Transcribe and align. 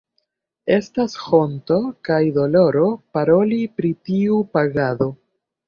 Estas 0.77 1.17
honto 1.25 1.77
kaj 2.09 2.17
doloro 2.39 2.87
paroli 3.19 3.63
pri 3.79 3.95
tiu 4.11 4.43
pagado. 4.59 5.11